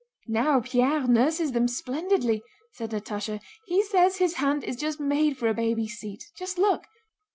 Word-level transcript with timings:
"Now, 0.25 0.61
Pierre 0.61 1.07
nurses 1.07 1.51
them 1.51 1.67
splendidly," 1.67 2.41
said 2.71 2.89
Natásha. 2.89 3.39
"He 3.67 3.83
says 3.83 4.17
his 4.17 4.37
hand 4.37 4.63
is 4.63 4.75
just 4.75 4.99
made 4.99 5.37
for 5.37 5.47
a 5.47 5.53
baby's 5.53 5.93
seat. 5.99 6.23
Just 6.35 6.57
look!" 6.57 6.85